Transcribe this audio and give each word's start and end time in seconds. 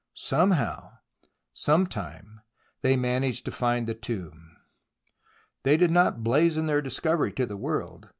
Some 0.15 0.49
how, 0.53 0.93
sometime, 1.53 2.41
they 2.81 2.97
managed 2.97 3.45
to 3.45 3.51
find 3.51 3.85
the 3.85 3.93
tomb. 3.93 4.57
They 5.61 5.77
did 5.77 5.91
not 5.91 6.23
blazon 6.23 6.65
their 6.65 6.81
discovery 6.81 7.31
to 7.33 7.45
the 7.45 7.55
world. 7.55 8.09